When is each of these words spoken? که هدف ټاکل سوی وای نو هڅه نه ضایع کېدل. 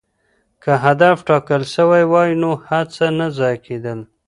که 0.63 0.71
هدف 0.85 1.17
ټاکل 1.27 1.61
سوی 1.75 2.03
وای 2.11 2.31
نو 2.41 2.51
هڅه 2.67 3.05
نه 3.19 3.27
ضایع 3.37 3.59
کېدل. 3.65 3.99